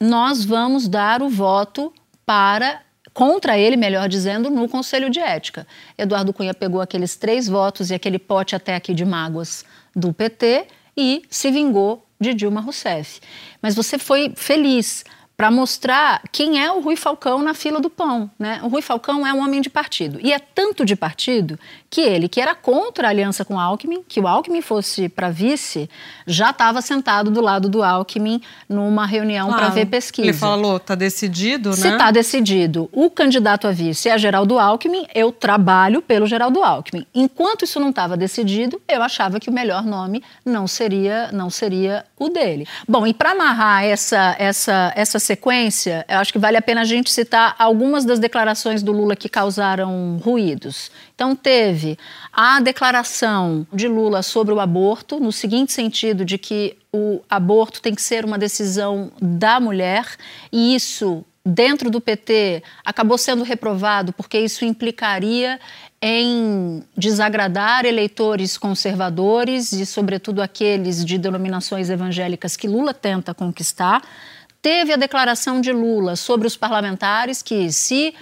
[0.00, 1.92] nós vamos dar o voto
[2.26, 2.80] para
[3.12, 5.66] contra ele, melhor dizendo, no Conselho de Ética.
[5.96, 10.66] Eduardo Cunha pegou aqueles três votos e aquele pote até aqui de mágoas do PT
[10.96, 13.20] e se vingou de Dilma Rousseff.
[13.62, 15.04] Mas você foi feliz
[15.36, 18.30] para mostrar quem é o Rui Falcão na fila do pão.
[18.38, 18.60] Né?
[18.62, 20.18] O Rui Falcão é um homem de partido.
[20.22, 21.58] E é tanto de partido
[21.90, 25.30] que ele, que era contra a aliança com o Alckmin, que o Alckmin fosse para
[25.30, 25.88] vice,
[26.26, 29.62] já estava sentado do lado do Alckmin numa reunião claro.
[29.64, 30.28] para ver pesquisa.
[30.28, 31.76] Ele falou, está decidido, né?
[31.76, 37.06] Se está decidido, o candidato a vice é Geraldo Alckmin, eu trabalho pelo Geraldo Alckmin.
[37.14, 42.04] Enquanto isso não estava decidido, eu achava que o melhor nome não seria, não seria
[42.24, 42.66] o dele.
[42.88, 46.84] Bom, e para amarrar essa, essa, essa sequência, eu acho que vale a pena a
[46.84, 50.90] gente citar algumas das declarações do Lula que causaram ruídos.
[51.14, 51.98] Então, teve
[52.32, 57.94] a declaração de Lula sobre o aborto, no seguinte sentido de que o aborto tem
[57.94, 60.06] que ser uma decisão da mulher,
[60.52, 65.60] e isso dentro do PT acabou sendo reprovado porque isso implicaria
[66.06, 74.02] em desagradar eleitores conservadores e, sobretudo, aqueles de denominações evangélicas que Lula tenta conquistar.
[74.60, 78.14] Teve a declaração de Lula sobre os parlamentares que, se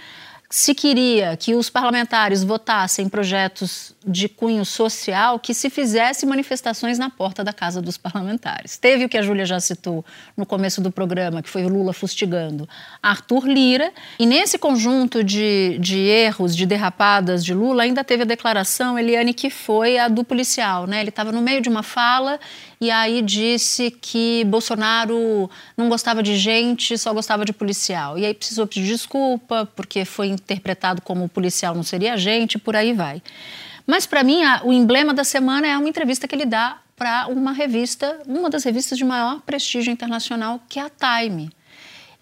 [0.48, 7.10] se queria que os parlamentares votassem projetos de cunho social, que se fizesse manifestações na
[7.10, 8.76] porta da casa dos parlamentares.
[8.76, 10.04] Teve o que a Júlia já citou
[10.36, 12.68] no começo do programa, que foi o Lula fustigando
[13.02, 13.92] Arthur Lira.
[14.18, 19.32] E nesse conjunto de, de erros, de derrapadas de Lula, ainda teve a declaração, Eliane,
[19.32, 20.86] que foi a do policial.
[20.86, 21.00] Né?
[21.00, 22.38] Ele estava no meio de uma fala
[22.80, 28.18] e aí disse que Bolsonaro não gostava de gente, só gostava de policial.
[28.18, 32.92] E aí precisou pedir desculpa, porque foi interpretado como policial não seria gente, por aí
[32.92, 33.22] vai.
[33.86, 37.26] Mas para mim, a, o emblema da semana é uma entrevista que ele dá para
[37.28, 41.50] uma revista, uma das revistas de maior prestígio internacional, que é a Time.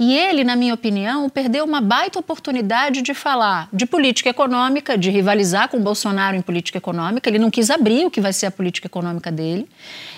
[0.03, 5.11] E ele, na minha opinião, perdeu uma baita oportunidade de falar de política econômica, de
[5.11, 7.29] rivalizar com o Bolsonaro em política econômica.
[7.29, 9.69] Ele não quis abrir o que vai ser a política econômica dele.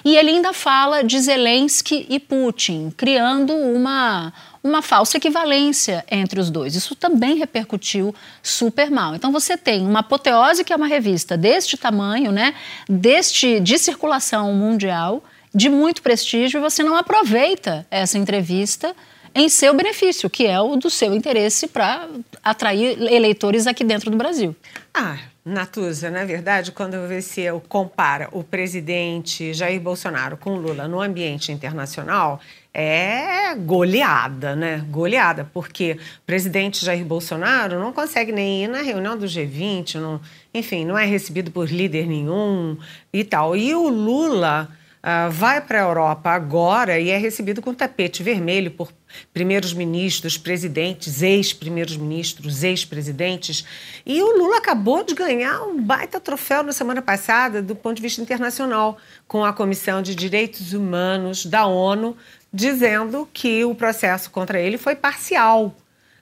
[0.05, 6.51] E ele ainda fala de Zelensky e Putin, criando uma, uma falsa equivalência entre os
[6.51, 6.75] dois.
[6.75, 9.15] Isso também repercutiu super mal.
[9.15, 12.55] Então você tem uma apoteose que é uma revista deste tamanho, né,
[12.89, 15.23] deste de circulação mundial,
[15.55, 18.95] de muito prestígio, e você não aproveita essa entrevista
[19.35, 22.09] em seu benefício, que é o do seu interesse para
[22.43, 24.55] atrair eleitores aqui dentro do Brasil.
[24.95, 31.51] Ah, Natuza, na verdade, quando você compara o presidente Jair Bolsonaro com Lula no ambiente
[31.51, 32.41] internacional,
[32.75, 34.85] é goleada, né?
[34.91, 40.21] Goleada, porque o presidente Jair Bolsonaro não consegue nem ir na reunião do G20, não,
[40.55, 42.79] enfim, não é recebido por líder nenhum
[43.13, 43.55] e tal.
[43.55, 44.71] E o Lula
[45.03, 48.91] uh, vai para a Europa agora e é recebido com tapete vermelho por
[49.35, 53.67] primeiros ministros, presidentes, ex-primeiros ministros, ex-presidentes.
[54.07, 58.03] E o Lula acabou de ganhar um baita troféu na semana passada, do ponto de
[58.03, 58.97] vista internacional,
[59.29, 62.17] com a Comissão de Direitos Humanos da ONU,
[62.53, 65.75] dizendo que o processo contra ele foi parcial.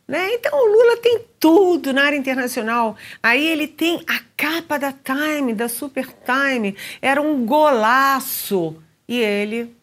[0.07, 0.35] Né?
[0.35, 2.97] Então o Lula tem tudo na área internacional.
[3.23, 8.77] Aí ele tem a capa da Time, da Super Time, era um golaço.
[9.09, 9.75] E ele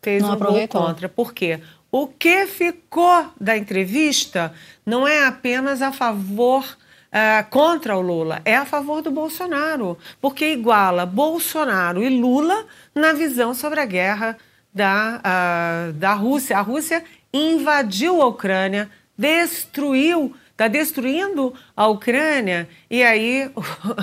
[0.00, 0.80] fez não um aproveitou.
[0.80, 1.08] gol contra.
[1.08, 1.60] Por quê?
[1.90, 8.56] O que ficou da entrevista não é apenas a favor uh, contra o Lula, é
[8.56, 14.38] a favor do Bolsonaro, porque iguala Bolsonaro e Lula na visão sobre a guerra
[14.72, 16.58] da, uh, da Rússia.
[16.58, 23.50] A Rússia invadiu a Ucrânia destruiu, está destruindo a Ucrânia, e aí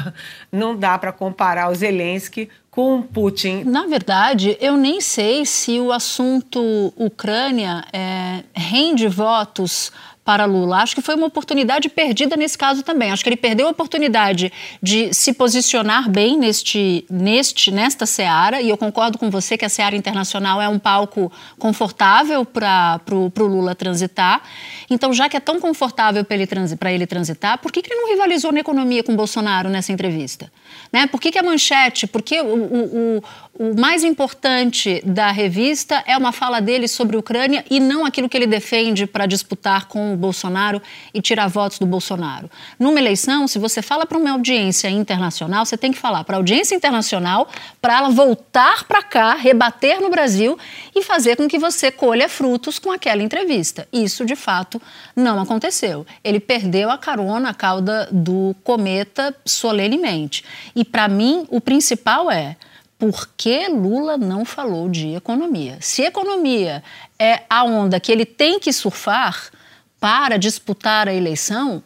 [0.51, 3.63] não dá para comparar o Zelensky com Putin.
[3.65, 9.91] Na verdade, eu nem sei se o assunto Ucrânia é, rende votos
[10.29, 10.83] para Lula.
[10.83, 13.09] Acho que foi uma oportunidade perdida nesse caso também.
[13.09, 18.69] Acho que ele perdeu a oportunidade de se posicionar bem neste, neste, nesta seara, e
[18.69, 23.73] eu concordo com você que a seara internacional é um palco confortável para o Lula
[23.73, 24.43] transitar.
[24.87, 26.47] Então, já que é tão confortável para ele,
[26.93, 30.51] ele transitar, por que, que ele não rivalizou na economia com Bolsonaro nessa entrevista?
[30.91, 31.07] Né?
[31.07, 33.23] Por que, que a manchete, por que o, o,
[33.59, 38.29] o mais importante da revista é uma fala dele sobre a Ucrânia e não aquilo
[38.29, 40.81] que ele defende para disputar com o Bolsonaro
[41.13, 42.49] e tirar votos do Bolsonaro.
[42.79, 46.39] Numa eleição, se você fala para uma audiência internacional, você tem que falar para a
[46.39, 47.49] audiência internacional
[47.81, 50.57] para ela voltar para cá, rebater no Brasil
[50.95, 53.87] e fazer com que você colha frutos com aquela entrevista.
[53.91, 54.81] Isso, de fato,
[55.15, 56.05] não aconteceu.
[56.23, 60.45] Ele perdeu a carona, a cauda do cometa solenemente.
[60.75, 62.55] E, para mim, o principal é
[62.97, 65.77] por que Lula não falou de economia?
[65.79, 66.83] Se economia
[67.17, 69.51] é a onda que ele tem que surfar
[69.99, 71.81] para disputar a eleição,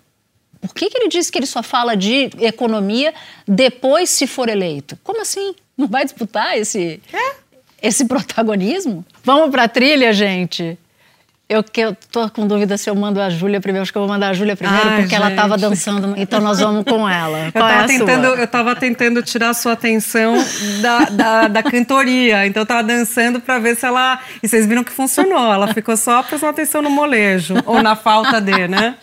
[0.59, 3.13] por que, que ele disse que ele só fala de economia
[3.47, 4.97] depois se for eleito?
[5.03, 5.53] Como assim?
[5.77, 7.35] Não vai disputar esse, é?
[7.81, 9.05] esse protagonismo?
[9.23, 10.77] Vamos para a trilha, gente.
[11.49, 13.83] Eu, que, eu tô com dúvida se eu mando a Júlia primeiro.
[13.83, 15.15] Acho que eu vou mandar a Júlia primeiro, Ai, porque gente.
[15.15, 16.13] ela estava dançando.
[16.17, 17.51] Então nós vamos com ela.
[17.51, 20.35] Qual eu, estava é tentando, eu tava tentando tirar a sua atenção
[20.81, 22.47] da, da, da cantoria.
[22.47, 24.19] Então eu tava dançando para ver se ela.
[24.41, 25.53] E vocês viram que funcionou.
[25.53, 28.95] Ela ficou só prestando atenção no molejo, ou na falta de, né?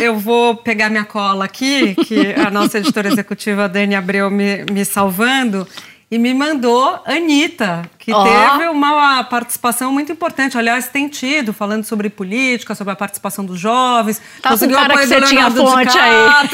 [0.00, 4.84] Eu vou pegar minha cola aqui, que a nossa editora executiva, Dani Abreu, me, me
[4.84, 5.66] salvando.
[6.10, 8.24] E me mandou Anitta, que Ó.
[8.24, 10.56] teve uma participação muito importante.
[10.56, 14.20] Aliás, tem tido, falando sobre política, sobre a participação dos jovens.
[14.40, 16.48] Tá com cara que você tinha fonte aí.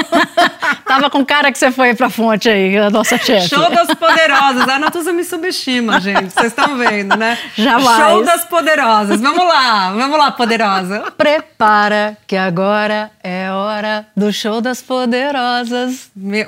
[0.86, 3.48] Tava com cara que você foi pra fonte aí, a nossa chefe.
[3.48, 4.68] Show das Poderosas.
[4.68, 6.32] A Natuza me subestima, gente.
[6.32, 7.38] Vocês estão vendo, né?
[7.54, 8.10] Jamais.
[8.10, 9.20] Show das Poderosas.
[9.20, 11.12] Vamos lá, vamos lá, Poderosa.
[11.16, 16.10] Prepara que agora é hora do show das poderosas.
[16.16, 16.46] Meu.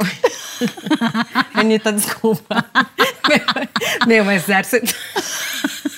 [1.55, 2.65] Anitta, desculpa.
[4.07, 4.95] Meu, meu exército.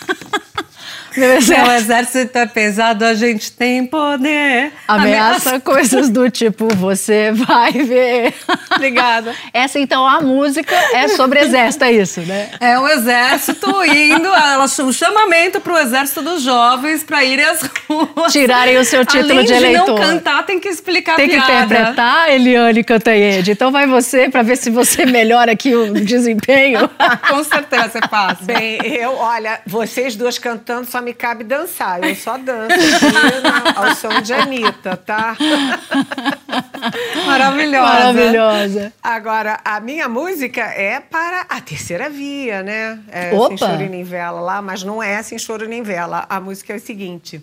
[1.18, 4.72] Meu Meu exército exército é pesado, a gente tem poder.
[4.86, 8.34] ameaça coisas do tipo você vai ver.
[8.74, 9.34] Obrigada.
[9.52, 12.50] Essa então a música é sobre exército, é isso, né?
[12.60, 17.62] É o exército indo, ela, o chamamento para o exército dos jovens para irem às
[17.88, 18.32] ruas.
[18.32, 20.00] Tirarem o seu título Além de de não eleitor.
[20.00, 21.64] cantar, tem que explicar Tem que piada.
[21.64, 23.50] interpretar Eliane Cantanhede.
[23.52, 26.88] Então vai você pra ver se você melhora aqui o desempenho.
[27.28, 28.44] Com certeza você passa.
[28.44, 32.02] Bem, eu, olha, vocês duas cantando só me cabe dançar.
[32.02, 35.36] Eu só danço aqui ao som de Anitta, tá?
[37.26, 38.12] Maravilhosa.
[38.12, 38.92] Maravilhosa.
[39.02, 43.00] Agora, a minha música é para a terceira via, né?
[43.10, 43.48] É Opa!
[43.48, 46.26] Sem choro nem vela lá, mas não é sem choro nem vela.
[46.28, 47.42] A música é o seguinte: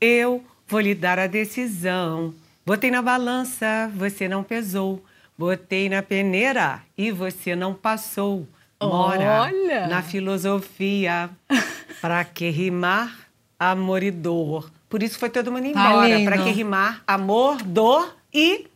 [0.00, 2.34] Eu vou lhe dar a decisão.
[2.64, 5.02] Botei na balança, você não pesou.
[5.36, 8.46] Botei na peneira e você não passou.
[8.80, 9.86] Mora Olha!
[9.88, 11.30] na filosofia.
[12.00, 13.12] Pra que rimar
[13.58, 14.70] amor e dor?
[14.88, 16.08] Por isso foi todo mundo Tá embora.
[16.08, 16.24] lindo.
[16.30, 18.66] Pra que rimar amor, dor e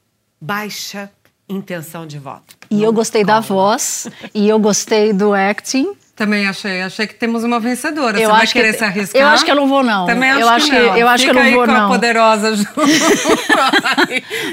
[0.41, 1.11] baixa
[1.49, 2.57] intenção de voto.
[2.69, 5.93] E eu gostei da voz, e eu gostei do acting.
[6.15, 6.83] Também achei.
[6.83, 8.19] Achei que temos uma vencedora.
[8.19, 9.23] Eu Você vai acho que- querer se arriscar?
[9.23, 10.05] eu acho que eu não vou, não.
[10.07, 10.97] Também acho Eu que acho que- não.
[10.97, 11.87] eu acho que eu Fica não vou, com não.
[11.87, 12.71] a poderosa junto.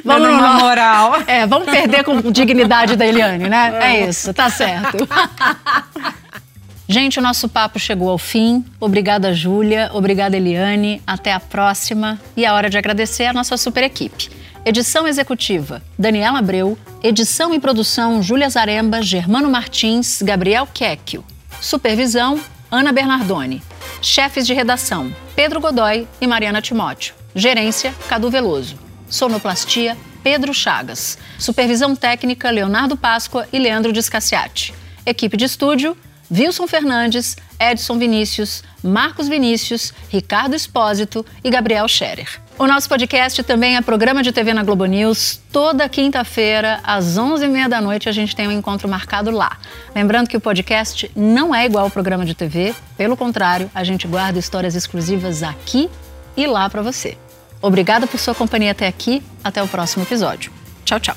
[0.06, 1.18] Vamos Dando uma moral.
[1.28, 3.78] É, vamos perder com dignidade da Eliane, né?
[3.82, 5.08] É isso, tá certo.
[6.88, 8.66] Gente, o nosso papo chegou ao fim.
[8.80, 9.92] Obrigada, Júlia.
[9.94, 11.02] Obrigada, Eliane.
[11.06, 12.20] Até a próxima.
[12.36, 14.30] E é hora de agradecer a nossa super equipe.
[14.66, 16.78] Edição executiva, Daniela Abreu.
[17.04, 21.24] Edição e produção, Júlia Zaremba, Germano Martins, Gabriel Quecchio.
[21.62, 22.40] Supervisão,
[22.72, 23.62] Ana Bernardoni.
[24.02, 27.14] Chefes de redação, Pedro Godoy e Mariana Timóteo.
[27.36, 28.78] Gerência, Cadu Veloso.
[29.10, 31.18] Sonoplastia, Pedro Chagas.
[31.38, 34.74] Supervisão técnica, Leonardo Páscoa e Leandro Discassiati.
[35.06, 35.98] Equipe de estúdio,
[36.32, 42.40] Wilson Fernandes, Edson Vinícius, Marcos Vinícius, Ricardo Espósito e Gabriel Scherer.
[42.60, 45.40] O nosso podcast também é programa de TV na Globo News.
[45.50, 49.58] Toda quinta-feira, às 11h30 da noite, a gente tem um encontro marcado lá.
[49.96, 54.06] Lembrando que o podcast não é igual ao programa de TV, pelo contrário, a gente
[54.06, 55.90] guarda histórias exclusivas aqui
[56.36, 57.18] e lá para você.
[57.62, 59.24] Obrigada por sua companhia até aqui.
[59.42, 60.52] Até o próximo episódio.
[60.84, 61.16] Tchau, tchau.